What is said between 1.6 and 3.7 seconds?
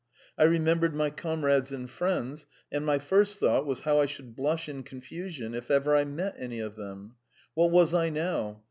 and friends, and my first thought